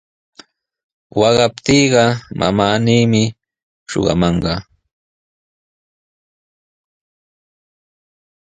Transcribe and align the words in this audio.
Waqaptiiqa 1.19 2.03
mamaami 2.39 3.23
shuqamanqa. 3.89 4.53